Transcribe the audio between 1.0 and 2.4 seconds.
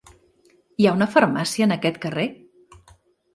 farmàcia en aquest carrer?